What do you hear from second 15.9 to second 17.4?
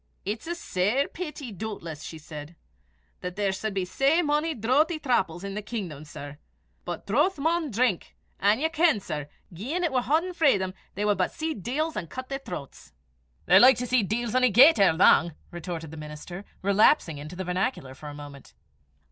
the minister, relapsing into